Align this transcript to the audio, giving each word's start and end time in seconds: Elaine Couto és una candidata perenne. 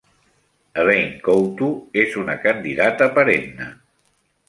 Elaine 0.83 1.19
Couto 1.27 1.69
és 2.07 2.17
una 2.25 2.39
candidata 2.49 3.13
perenne. 3.19 3.73